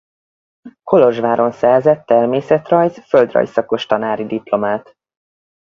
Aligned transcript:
Kolozsváron 0.83 1.51
szerzett 1.51 2.05
természetrajz-földrajz 2.05 3.49
szakos 3.49 3.85
tanári 3.85 4.25
diplomát. 4.25 4.95